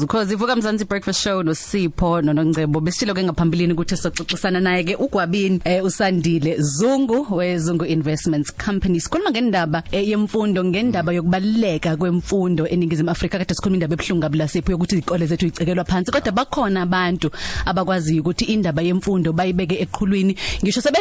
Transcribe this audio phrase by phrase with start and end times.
[0.00, 4.96] Because ivuka mzansi breakfast show no Sipho noNongcebo besitshilo ke ngaphambilini ukuthi soxoxisana naye ke
[4.96, 9.00] uGwabini eh, usandile Zungu weZungu Investments Company.
[9.00, 14.74] Sikhuluma ngendaba eh, yemfundo ngendaba yokubaleka kwemfundo eningizimu Afrika kade sikhuluma indaba ebhlungu kabla Sipho
[14.74, 16.10] ukuthi izikole zethu icekelwa phansi.
[16.10, 17.30] Kodwa bakhona abantu
[17.66, 20.36] abakwazi ukuthi indaba yemfundo bayibeke eqhulwini.
[20.62, 20.98] Ngisho sebe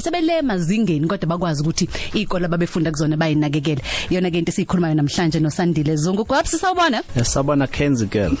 [0.00, 3.82] sebelema zingeni kodwa bakwazi ukuthi izikole ababefunda kuzona bayinakekele.
[4.10, 6.24] Yona ke into esikhuluma namhlanje noSandile Zungu.
[6.24, 8.33] Kwapsi sawubona Yasabona Kenzi girl.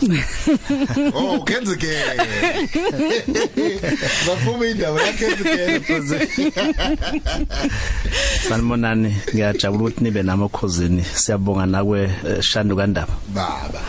[1.14, 1.86] Oh kenze ke.
[4.26, 6.52] Baphuma indaba ya kenze ke.
[8.48, 13.80] Sanibonani ngiyajabula ukuthi nibe namakhosini siyabonga nakwe eh, Shandu kaNdaba Baba.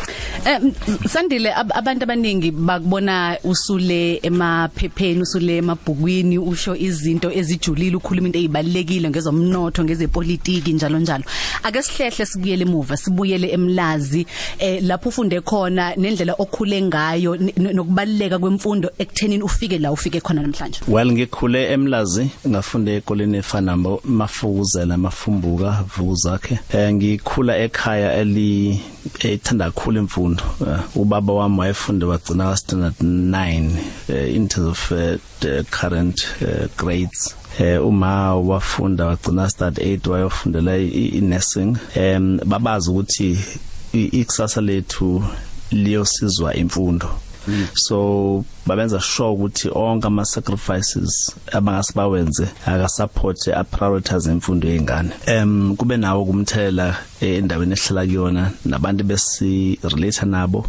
[0.46, 0.60] Eh
[1.08, 9.10] Sandile ab abantu abaningi bakubona usule emaphepheni usule emabhukwini usho izinto ezijulile ukhuluma into ezibalekile
[9.10, 11.24] ngezomnotho ngezepolitiki njalo njalo.
[11.64, 14.26] Ake sihlehle sibuyele emuva sibuyele emlazi
[14.60, 20.42] eh lapho ufunde khona nendlela okhule ngayo n- nokubaleka kwemfundo ekuthenini ufike la ufike khona
[20.42, 20.80] namhlanje.
[20.88, 26.60] Well ngikhule emlazi ngafunda ekoleni efana mafukuzela mafumbuka vukuzakhe.
[26.74, 28.80] Eh ngikhula ekhaya eli
[29.20, 33.70] ethanda kakhulu imfundo Eh, ubaba wami wayefunda wagcina standard 9
[34.10, 37.36] eh, in terms of uh, the current uh, grades.
[37.60, 43.38] Eh uma wafunda wagcina start 8 wayofundela i- i nursing em babazi ukuthi
[43.94, 45.24] i- ikusasa lethu
[45.72, 47.10] liyosizwa imfundo.
[47.74, 55.98] So babenza sure ukuthi onke ama sacrifices abangasibawenze akasupport a prioritize imfundo yengane em kube
[55.98, 60.66] nawo kumthelela eh, endaweni ehlala kuyona nabantu besi relate nabo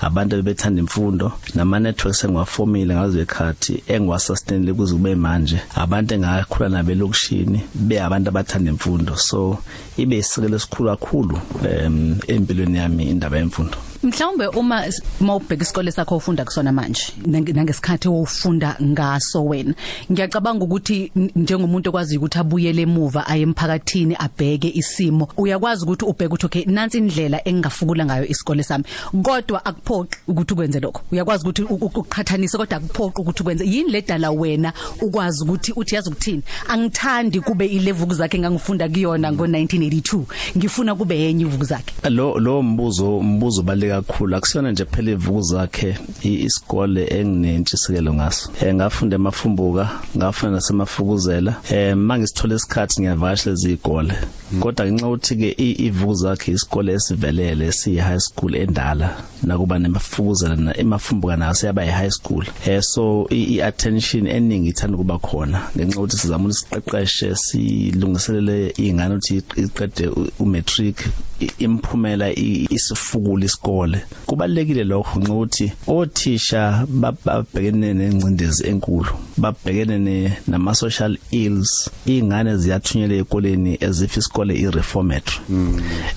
[0.00, 5.58] abantu bebethanda imfundo nama networks engiwafomile ngalezo ekhathi engiwasustain kuze kube manje.
[5.74, 9.16] Abantu engakhula nabo elokushini be abantu abathanda imfundo.
[9.16, 9.58] So
[9.96, 13.76] ibe isikele esikhulu kakhulu em empilweni yami indaba yemfundo.
[14.02, 14.84] Mhlawumbe uma
[15.20, 19.74] mawubheka isikole sakho ufunda kusona manje nange- nangesikhathi ofunda ngaso wena
[20.12, 26.26] ngiyacabanga ukuthi n- njengomuntu okwazi ukuthi abuyele emuva aye emphakathini abheke isimo uyakwazi ukuthi ubheke
[26.26, 28.84] ukuthi okay nansi indlela engingafukula ngayo isikole sami.
[29.22, 31.02] Kodwa akuphoqi ukuthi ukwenze lokho.
[31.12, 33.64] Uyakwazi ukuthi u- u- ukuqhathanise kodwa akuphoqi ukuthi ukwenze.
[33.64, 34.72] Yini ledala wena
[35.02, 36.42] ukwazi ukuthi uthi yazi ukuthini?
[36.68, 40.22] Angithandi kube ilevuku zakhe engangifunda kuyona ngo1982
[40.56, 41.94] ngifuna kube yenye ivuku zakhe.
[42.10, 44.36] Lo lo mbuzo umbuzo baleka kakhulu.
[44.36, 48.50] Akusiyona nje phela ivuku zakhe i- isikole enginentshisekelo ngaso.
[48.60, 51.56] Eh ngafunda emafumbuka ngafunda nasemafukuzela.
[51.70, 54.14] Eh mangisithola isikhathi ngiyavakashela izikole.
[54.60, 60.56] Kodwa ngenxa ukuthi ke i- ivuku zakhe isikole esivelele esi high school endala nakuba nemafukuzela
[60.56, 62.44] na emafumbuka naso yaba yi high school.
[62.66, 68.72] Eh so i i- attention eningi ithanda kuba khona ngenxa ukuthi sizama ukuthi siqeqeshe silungiselele
[68.78, 71.10] izingane ukuthi iqede u- u matric i-
[71.58, 76.86] imphumela i- isifukula isikole kubalekile lokho nxa ukuthi othisha
[77.24, 81.90] babhekene nengcindezi enkulu babhekene ne nama social ills.
[82.06, 85.36] Izingane ziyathunyelwa ezikoleni ezif isikole ireformatory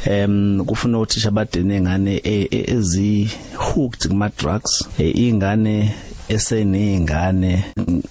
[0.05, 5.93] em kufuna othisha badene ngane e- e- ezi hooked kuma drugs izingane
[6.29, 7.63] eseneyingane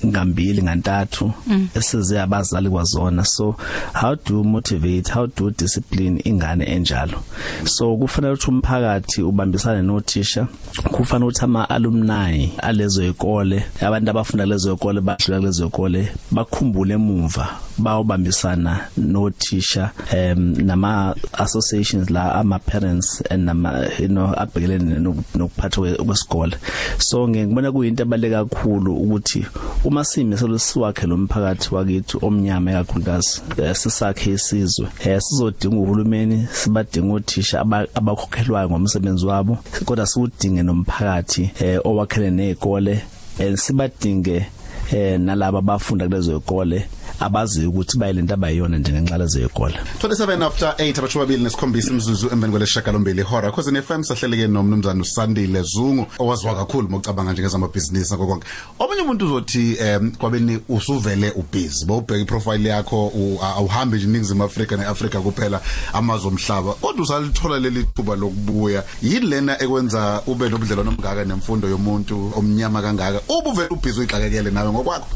[0.06, 1.33] ngambili ngantathu
[1.75, 3.25] esize abazali kwazona.
[3.25, 3.56] So
[3.93, 7.19] how do you motivate how do you discipline ingane enjalo?
[7.65, 10.47] So kufanele ukuthi umphakathi ubambisane nothisha
[10.83, 17.49] kufanele ukuthi ama alumni alezo ikole abantu abafunda lezo ikole badlula lezo ikole bakhumbule emuva.
[17.82, 25.88] Bawubambisana nothisha um nama associations la ama parents and nama you know abhekelene noku- nokuphathwa
[25.88, 26.56] kwe- kwesikole.
[26.98, 29.47] So ngibona kuyinto ebaleka kakhulu ukuthi
[29.84, 37.14] uma simiselo siwakhe lo mphakathi wakithi omnyama ekakhulukazi eh, sisakhe isizwe eh sizodinga uhulumeni sibadinga
[37.14, 43.03] othisha aba- abakhokhelwayo ngomsebenzi wabo kodwa siwudinge nomphakathi eh owakhele nezikole
[43.41, 44.47] and sibadinge
[44.93, 46.87] eh nalabo abafunda kulezo ikole
[47.25, 53.22] abazi ukuthi bayilento abayiyona njengenxala zeyikole 27 after 8 abashobabili nesikhombisa imzuzu emveni kweleshaka lombili
[53.22, 58.47] hora cause ne FM sahleleke nomnumzana uSandile Zungu owaziwa kakhulu mocabanga nje ngezamabhizinisi konke
[58.79, 64.76] omunye umuntu uzothi em kwabeni usuvele ubusy bawubheka iprofile yakho u- awuhambi nje ningizimu Afrika
[64.76, 65.61] neAfrika kuphela
[65.93, 68.85] amazwe omhlaba kodwa usalithola leli thuba lokubuya.
[69.02, 75.06] Yini lena ekwenza ube nobudlelwano omngaka nemfundo yomuntu omnyama kangaka ubuvele ubhizi uyixakekele nawe ngokwakho?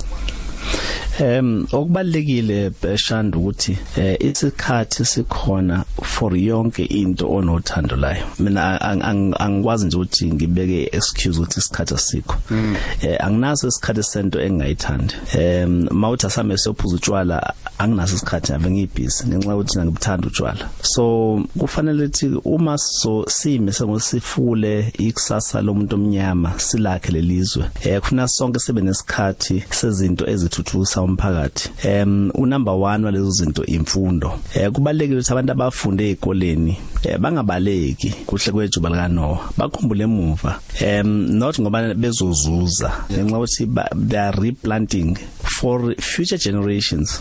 [1.18, 5.84] Em okubalekile beshanda ukuthi eh, isikhathi sikhona
[6.16, 8.24] for yonke into onothando layo.
[8.38, 12.36] Mina ang- ang- angikwazi nje ukuthi ngibeke excuse ukuthi isikhathi asikho.
[13.02, 15.14] Eh anginaso isikhathi sento engayithandi.
[15.38, 20.68] Em mawuthi asame siyophuza utshwala anginaso isikhathi ave ngibhizi ngenxa yokuthi ngikuthanda utshwala.
[20.82, 27.64] So kufanele ukuthi uma so sime sengosifule ikusasa lomuntu omnyama silakhe lelizwe.
[27.84, 31.70] Eh kufuna sonke sibe nesikhathi sezinto ezithuthukisa umphakathi.
[31.82, 34.38] Em unumber 1 walezo zinto imfundo.
[34.54, 40.61] Eh kubalekile ukuthi abantu abafunde ezikoleni eh bangabaleki kuhle kwejuba lika Noah bakhumbule emuva.
[40.81, 47.20] Em not ngoba bezozuza ngenxa ukuthi ba- they are replanting for future generations.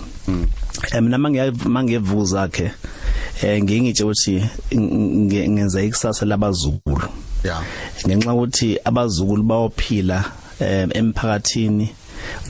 [0.92, 2.72] Eh mina mangevuza ke
[3.44, 4.44] eh ngingitshe ukuthi
[4.74, 7.08] nge- ngenza ikusasa labazukulu.
[7.44, 7.62] yeah
[8.08, 10.26] ngenxa ukuthi abazukulu bayophila
[10.60, 11.90] em, emphakathini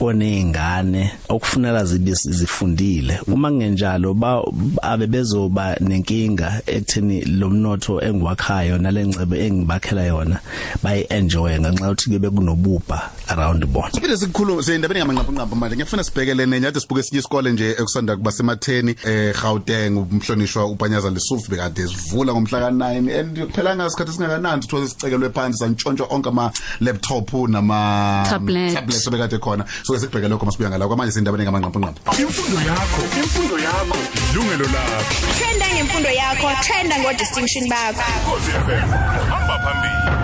[0.00, 3.20] onezingane okufuneka zibe zifundile.
[3.26, 4.42] Uma kungenjalo ba
[4.82, 10.40] abe bezoba nenkinga ekutheni lo mnotho engiwakhayo nalengcebe engibakhela yona
[10.82, 13.90] bayi enjoy ngenxa yokuthi kube kunobupha around bona.
[13.92, 15.76] Siphinde sikukhulume sendabeni ngamanqaphanqapha manje.
[15.76, 21.48] Ngiyafuna sibhekelene nyathi sibuke sinye isikole nje ekusanda kuba sematheni eh Gauteng umhlonishwa uPanyaza Lesuf
[21.48, 27.48] bekade sivula ngomhla ka9 and kuphela ngasikhathi singakanani uthola isicekelwe phansi santshontshwa onke ama laptop
[27.48, 28.74] nama Tablet.
[28.74, 29.64] tablets bekade khona.
[29.82, 30.86] So ke sikubheke lokho masibuya ngala.
[30.88, 33.96] Kwamanje sendabeni ngamanqaphanqapha imfundo yakho imfundo yakho.
[34.32, 35.14] Ilungelo lakho.
[35.38, 38.02] Trenda ngemfundo yakho, trenda ngodistinction bakho.
[38.26, 38.90] Khosi FM
[39.30, 40.15] hamba phambili.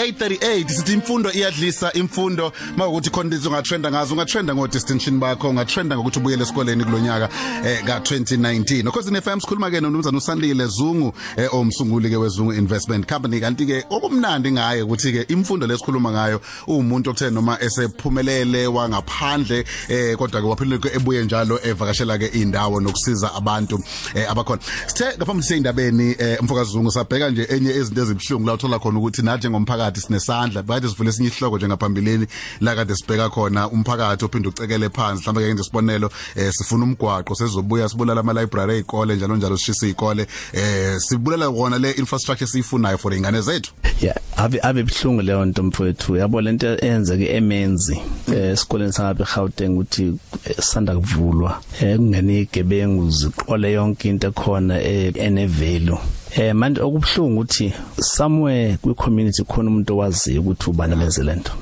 [0.00, 2.52] 838 sithi imfundo iyadlisa imfundo.
[2.76, 7.28] Makuthi khona into ungatrenda ngazo ungatrenda ngo distinction bakho ungatrenda ngokuthi ubuyele esikoleni kulonyaka
[7.64, 12.16] eh ka 2019 of course ne FM sikhuluma ke nomnumzana uSandile Zungu eh omsunguli ke
[12.16, 13.40] wezungu investment company.
[13.40, 20.16] Kanti ke okumnandi ngaye ukuthi ke imfundo lesikhuluma ngayo umuntu okuthe noma esephumelele wangaphandle eh
[20.16, 23.78] kodwa ke waphinde ke ebuye njalo evakashela ke indawo nokusiza abantu
[24.14, 24.62] eh abakhona.
[24.86, 29.22] Sithe ngaphambi seyindabeni eh mfokazi Zungu sabheka nje enye izinto ezibhlungu la uthola khona ukuthi
[29.22, 32.26] nathi njengomphakathi sinesandla bakade sivule sinye isihloko njengaphambilini
[32.60, 35.22] la kade sibheka khona umphakathi ophinde ucekele phansi.
[35.22, 39.86] Mhlawumbe ke ngenze isibonelo eh sifuna umgwaqo sezobuya sibulala ama library ezikole njalo njalo sishisa
[39.86, 43.72] izikole eh sibulela wona le infrastructure siyifunayo for ingane zethu.
[44.00, 46.16] Yeah ave ave bhlungu leyo nto mfowethu.
[46.16, 48.00] Yabo lento eyenzeke emenzi
[48.32, 50.12] eh esikoleni sangabe Gauteng ukuthi
[50.44, 51.60] eh, sanda kuvulwa.
[51.80, 55.98] Eh kungene igebengu ziqole yonke into ekhona eh, enevelu.
[56.36, 61.52] Eh manje okubhlungu ukuthi somewhere kwi community khona umuntu owaziyo ukuthi ubani lenze lento.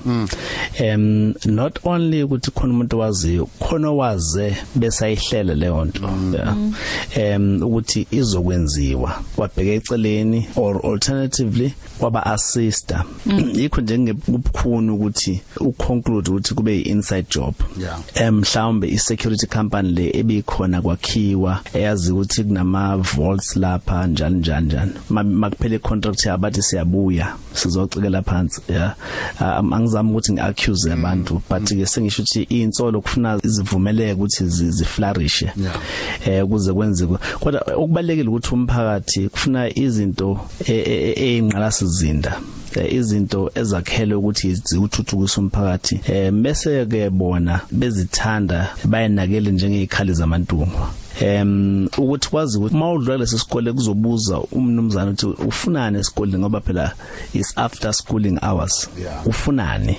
[0.78, 6.08] Em not only ukuthi khona umuntu owaziyo khona owaze bese ayihlela leyo nto.
[6.32, 6.56] Yeah.
[7.14, 13.04] Em ukuthi izokwenziwa kwabheka eceleni or alternatively kwaba assister.
[13.54, 17.54] Yikho nje ngekubukhuni ukuthi uconclude ukuthi kube inside job.
[17.80, 18.00] Yeah.
[18.14, 24.57] Em mhlawumbe i security company le ebikhona kwakhiwa eyazi ukuthi kunama vaults lapha njalo njalo
[24.60, 28.94] njalo Ma- makuphele contract yabathi siyabuya sizocekela phansi yeah
[29.40, 35.52] Um, angizami ukuthi ngiaccuse abantu but ke sengisho ukuthi insolo kufuna izivumeleke ukuthi zi- ziflourishe
[35.56, 35.76] Yeah.
[36.26, 40.40] eh ukuze kwenzeke kodwa okubalekile ukuthi umphakathi kufuna izinto
[41.16, 42.40] eyinqalasizinda
[42.74, 50.78] eh, izinto ezakhele ukuthi ziwuthuthukise umphakathi eh bese ke bona bezithanda bayenakele njengezikhali zamantungu
[51.20, 56.94] em ukuthi kwazi ukuthi mawudlula lesikole kuzobuza umnumzana ukuthi ufunani esikoleni ngoba phela
[57.34, 59.26] is after schooling hours Yeah.
[59.26, 59.96] ufunani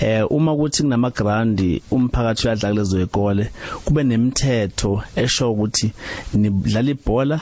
[0.00, 3.50] eh uma kuthi kunama ground umphakathi uyadla kulezo ikole
[3.84, 5.92] kube nemithetho esho ukuthi
[6.34, 7.40] nidlala ibhola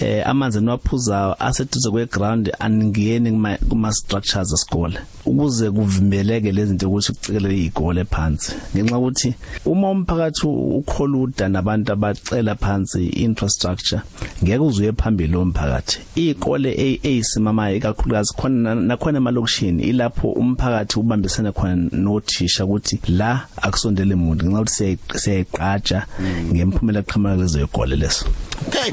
[0.00, 7.12] eh amanzi niwaphuzayo aseduze kweground aningeni kuma kuma structures esikole ukuze kuvimbeleke lezi zinto ukuthi
[7.12, 8.52] kucikelele izikole phansi.
[8.74, 9.34] Ngenxa ukuthi
[9.64, 14.02] uma umphakathi ukholuda nabantu abacela phansi infrastructure
[14.44, 22.64] ngeke uzuye phambili lomphakathi izikole ezisimamayo ikakhulukazi khona nakhona emalokishini ilapho umphakathi ubambisana khona nothisha
[22.64, 26.06] ukuthi la akusondele umuntu ngenxa ukuthi siyayiqatsha
[26.52, 28.26] ngemphumela eqhamuka lezo izikole leso.
[28.68, 28.92] Okay.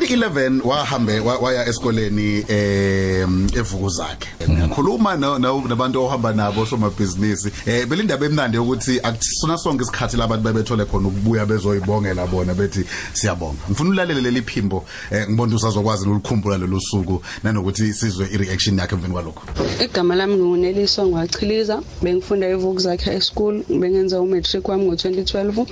[0.00, 3.26] Ngo2011 wahambe wa- waya esikoleni eh
[3.56, 4.28] evuku zakhe.
[4.50, 7.50] Ngiyakhuluma no- no- nabantu ohamba nabo somabhizinisi.
[7.66, 13.58] Eh belindaba emnandi ukuthi akusona sonke isikhathi labantu bebethole khona ukubuya bezoyibongela bona bethi siyabonga.
[13.70, 19.12] Ngifuna ulalele leli phimbo eh ngibona usazokwazi ukukhumbula lolu suku nanokuthi sizwe ireaction yakhe emveni
[19.12, 19.42] kwalokho.
[19.84, 25.66] Igama lami nguneliso ngwachiliza bengifunda eVukuzakhe High School bengenza umatric wami ngo2012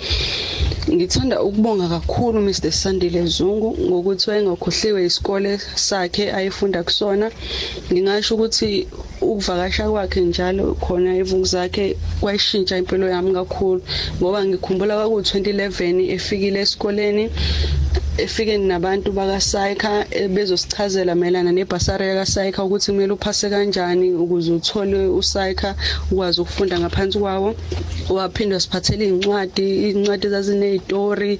[0.90, 5.50] ngithanda ukubonga kakhulu Mr Sandile Zungu ngokuthi wayengakhohliwe isikole
[5.88, 7.26] sakhe ayifunda kusona.
[7.92, 8.88] Ngingasho ukuthi
[9.20, 11.84] ukuvakasha kwakhe njalo khona evuku zakhe
[12.20, 13.80] kwayishintsha impilo yami kakhulu
[14.18, 17.24] ngoba ngikhumbula kwaku 2011 efikile esikoleni.
[18.18, 25.74] Efike nabantu bakaSaika bezosichazela mayelana nebhasari yakaSaika ukuthi kumele uphase kanjani ukuze uthole uSaika
[26.10, 27.54] ukwazi ukufunda ngaphansi kwawo.
[28.10, 31.38] Waphindwa siphathele incwadi incwadi zazinezitori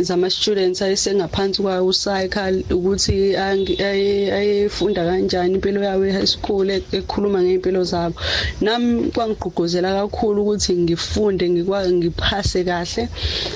[0.00, 8.16] zama students ayesengaphansi kwawo uSaika ukuthi ayefunda kanjani impilo yawo e-high school ekhuluma ngeimpilo zabo.
[8.60, 13.08] Nami kwangigqugquzela kakhulu ukuthi ngifunde ngikwazi ngiphase kahle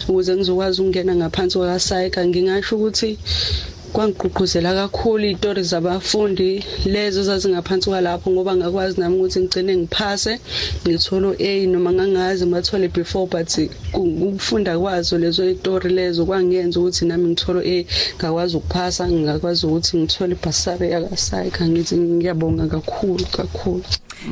[0.09, 3.11] ukuze ngizokwazi ukungena ngaphansi kwa saika ngingasho ukuthi
[3.95, 6.49] kwangigqugquzela kakhulu izitori zabafundi
[6.95, 10.33] lezo zazingaphansi kwalapho ngoba ngakwazi nami ukuthi ngigcine ngiphase
[10.87, 13.51] ngitholo A noma ngangazi ngibathole before but
[14.03, 17.79] ukufunda kwazo lezo izitori lezo kwangenza ukuthi nami ngitholo A
[18.19, 23.85] ngakwazi ukuphasa ngakwazi ukuthi ngithole ibhasari yakaSaika ngithi ngiyabonga kakhulu kakhulu.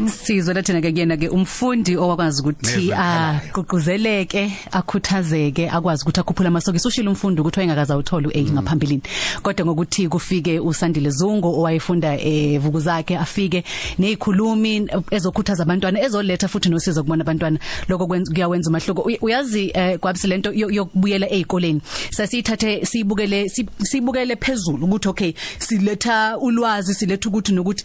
[0.07, 6.88] Sizwe lathina ke kuyena ke umfundi owakwazi ukuthi aqhuquzeleke akhuthazeke akwazi ukuthi akhuphule amasokisi.
[6.88, 9.02] Ushilo umfundi ukuthi wayengakaza uthola uA ngaphambilini.
[9.42, 13.64] Kodwa ngokuthi kufike uSandile Zungu owayefunda evuku zakhe afike
[13.99, 17.59] nezikhulumi ezokhuthaza abantwana ezoletha futhi nosizo kubona abantwana.
[17.88, 19.11] Lokho kuyawenza umahluko.
[19.23, 21.80] Uyazi kwabise lento yokubuyela ezikoleni
[22.11, 23.49] sasithathe sibukele
[23.83, 27.85] sibukele phezulu ukuthi okay siletha ulwazi siletha ukuthi nokuthi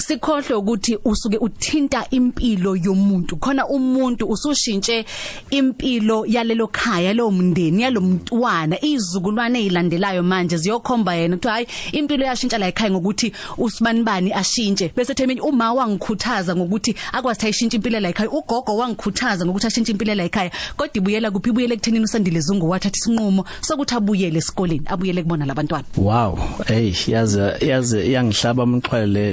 [0.00, 3.36] sikhohle ukuthi usuke uthinta impilo yomuntu.
[3.36, 5.04] Khona umuntu usushintshe
[5.50, 12.58] impilo yalelo khaya lo mndeni yalomntwana izizukulwane ezilandelayo manje ziyokhomba yena ukuthi hayi impilo yashintsha
[12.58, 14.92] la ekhaya ngokuthi usibani bani ashintshe.
[14.96, 20.14] Bese themini uma wangikhuthaza ngokuthi akwazi ayishintshe impilo la ekhaya ugogo wangikhuthaza ngokuthi ashintshe impilo
[20.14, 20.50] la ekhaya.
[20.76, 21.50] Kodwa ibuyela kuphi?
[21.50, 25.84] Ibuyele kuthenini usandile zungu wathatha isinqumo sokuthi abuyele esikoleni abuyele kubona labantwana.
[25.96, 26.38] Wow.
[26.66, 29.32] Hey yazi yazi yangihlaba umxhwele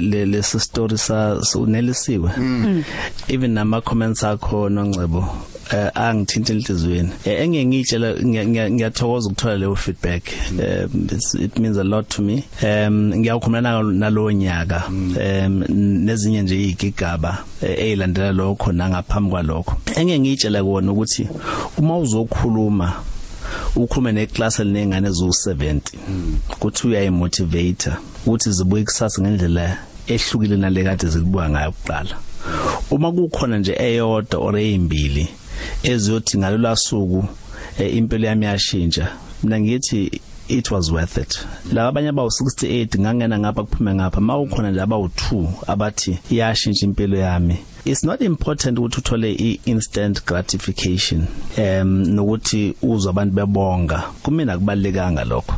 [0.58, 2.30] le story sa unelisiwe.
[2.36, 2.84] Mm.
[3.28, 5.24] even nama comments akho nongcebo
[5.72, 10.22] eh angithinta inhlizweni engeke ngitshela ngiyathokoza ukuthola leyo feedback.
[11.40, 12.44] It means a lot to me.
[12.62, 14.84] Um ngiyakhumbulana nalo nyaka.
[14.88, 15.64] Um
[16.04, 19.76] nezinye nje igigaba ezilandela lokho nangaphambi kwalokho.
[19.96, 21.28] Engeke ngitshela kuona ukuthi
[21.78, 22.92] uma uzokhuluma
[23.76, 25.80] ukhulume neclass elinengane ezu70
[26.58, 27.90] kuthi uyayimotivate
[28.26, 29.76] ukuthi zibuye kusasa ngendlela
[30.08, 32.16] ehlukile nale kade zikubuka ngayo kuqala.
[32.90, 35.28] Uma kukhona nje eyodwa or ezimbili
[35.82, 37.24] eziyothi ngalolu suku
[37.78, 39.08] impilo yami yashintsha
[39.42, 41.46] mina ngithi it was worth it.
[41.72, 47.18] La abanye abawu 68 ngangena ngapha kuphume ngapha mawukhona nje abawu 2 abathi iyashintsha impilo
[47.18, 47.58] yami.
[47.84, 51.26] It's not important ukuthi uthole i-instant gratification
[51.58, 54.02] um nokuthi uzwe abantu bebonga.
[54.22, 55.54] Kumina kubalekanga lokho.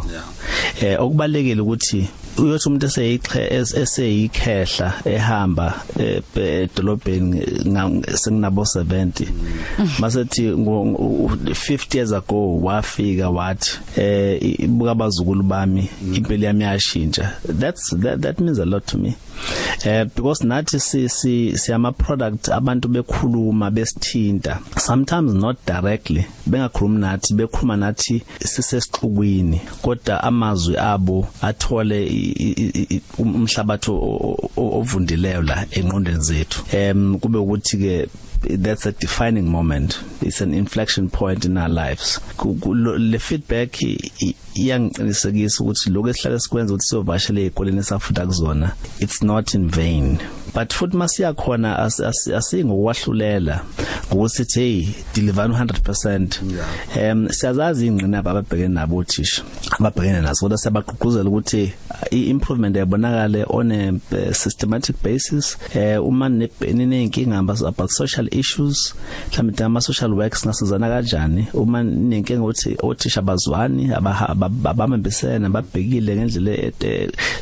[0.80, 2.86] Eh okubalekile ukuthi uyothi umuntu
[3.82, 5.82] eseyikhehla ehamba
[6.36, 7.46] edolobheni
[8.14, 9.26] senginabo 70
[9.98, 17.32] masethi 50 years ago wafika wathi eh buka abazukulu bami impilo yami yashintsha.
[17.44, 19.16] That's that, that means a lot to me.
[19.84, 27.34] Eh because nathi si si siyama product abantu bekhuluma besithinta sometimes not directly bengakhulumi nathi
[27.34, 32.06] bekhuluma nathi sisesixukwini kodwa amazwi abo athole
[33.18, 33.90] umhlabathi
[34.56, 36.64] ovundileyo la enqondweni zethu.
[36.72, 38.08] Em kube ukuthi ke
[38.42, 40.02] that's a defining moment.
[40.22, 42.20] It's an inflection point in our lives.
[42.38, 43.82] Le feedback
[44.54, 50.18] iyangiqinisekisa ukuthi lokho esihlale sikwenza ukuthi siyovashela ezikoleni esafunda kuzona it's not in vain.
[50.54, 53.64] But futhi masiya khona asingokwalulela
[54.12, 61.72] ngokuthi hey deliver 100% em siyazazi ingqinamba ababhekene nabo othisha ababhekene nazo kodwa siyabaqhuquzela ukuthi
[62.10, 65.56] improvement yabonakala on a systematic basis.
[65.74, 68.94] Eh uma ninenkinga about social issues
[69.30, 71.48] mhlawumbe ama social works nasizana kanjani?
[71.54, 76.72] Uma ninenkinga ukuthi othisha bazwani abamembisene ababhekile ngendlela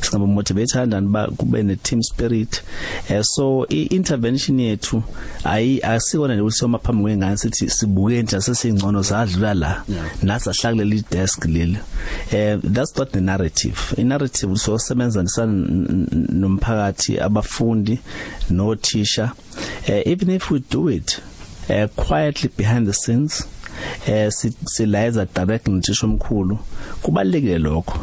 [0.01, 2.63] singaba motivate kanjani ba kube ne team spirit?
[3.09, 5.03] Eh so i-intervention yethu
[5.45, 9.85] ayi asikona nje ukuthi soma phambi kwengane sithi sibuke nje sesingcono sadlula la
[10.23, 11.79] nasa hlakulela i-desk leli.
[12.33, 13.95] Eh that's not the narrative.
[13.99, 17.99] I narrative so sebenza nomphakathi abafundi
[18.51, 19.33] nothisha.
[19.89, 21.21] Uh, even if we do it
[21.71, 23.47] uh, quietly behind the scenes
[24.07, 24.31] eh
[24.65, 26.59] silayeza direct ngisho omkhulu.
[27.03, 27.99] Kubalekile lokho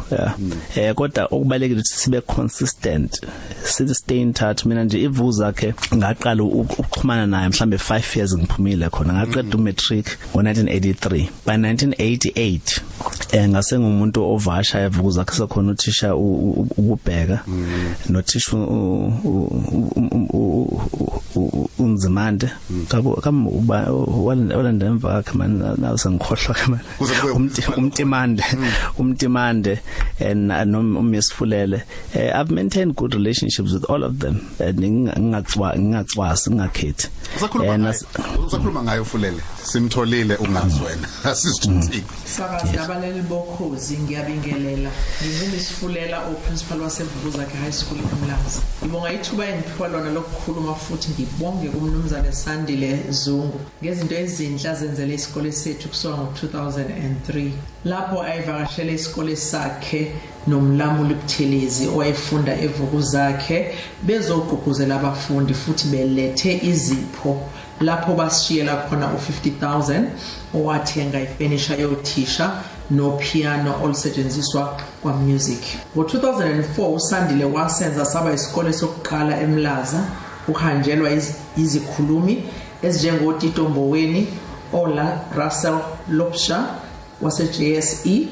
[0.76, 3.20] eh kodwa okubalekile ukuthi sibe consistent
[3.64, 4.64] sithi stay in touch.
[4.64, 9.12] Mina nje ivuku zakhe ngaqala ukuxhumana naye mhlambe 5 years ngiphumile khona.
[9.12, 12.80] Ngaqeda umatric ngo1983 by 1988
[13.32, 17.38] eh ngase ngumuntu ovasha yavukuza kusekhona uthisha u- u- ukubheka.
[18.08, 18.56] Nothisha
[21.96, 22.50] u- u- u- u- u- unzimande
[22.88, 28.44] kabo kam uba- walanda emva kwakhe man nawe sengikhohlwa kama Kuze kube Umti- umtimande
[28.98, 29.80] umtimande
[30.20, 31.82] and nomyesifulele
[32.14, 34.40] eh, I've maintained good relationships with all of them.
[34.60, 38.04] And ngingacwa ngingacwasi ngakhethi usakhuluma Eh, ngayo nas-
[38.46, 41.08] usakhuluma ngayo fulele simtholile ungazi wena.
[41.30, 42.04] Asizithini
[42.36, 44.90] Sakazi abaleli bokhozi ngiyabingelela.
[45.26, 52.98] Ngingumisifulela oprincipal waseVukuzakhe High School eMlazi ngibonga ithuba engiphiwa lona lokukhuluma futhi ngibonge kumnumzane Sandile
[53.10, 53.60] Zungu.
[53.82, 57.50] Ngezinto ezinhle azenzele isikole sethu kusuka ngo2003
[57.84, 60.12] lapho ayivakashele isikole sakhe
[60.46, 63.58] nomlamuli Buthelezi owayefunda eVukuzakhe
[64.06, 67.30] bezogqugquzela abafundi futhi belethe izipho
[67.80, 70.04] lapho basishiyela khona u50000
[70.54, 72.46] owathenga ifurniture yothisha
[72.90, 75.62] no piano olusetshenziswa kwa music
[75.96, 80.00] ngo2004 usandile wasenza saba isikole sokuqala eMlaza
[80.48, 82.42] uhanjelwa iz- izikhulumi
[82.82, 84.26] ezinjengotito Mboweni
[84.72, 85.78] Ola Russell
[86.10, 86.64] Lopsha
[87.22, 88.28] wase-JSE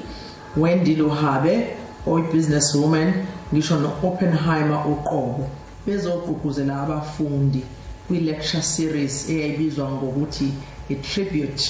[0.57, 1.67] Wendy Lohabe
[2.07, 3.13] oyi-businesswoman
[3.53, 5.49] ngisho no-Oppenheimer uqobo
[5.87, 7.63] bezogqugquzela abafundi
[8.09, 10.53] kwi-lecture series eyayibizwa ngokuthi
[10.89, 11.63] i-tribute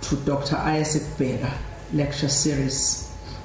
[0.00, 0.56] to Dr.
[0.80, 1.48] Isaac Bheka
[1.94, 3.04] lecture series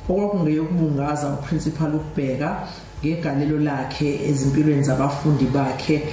[0.10, 2.67] okwakungeyokubungaza uprincipal uBheka
[3.05, 6.03] ngegalelo lakhe ezimpilweni zabafundi bakhe